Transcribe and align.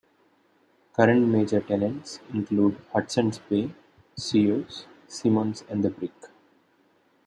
Current 0.93 1.27
major 1.27 1.61
tenants 1.61 2.21
include 2.33 2.75
Hudson's 2.91 3.37
Bay, 3.37 3.69
Sears, 4.17 4.87
Simons 5.07 5.63
and 5.69 5.83
The 5.83 5.91
Brick. 5.91 6.23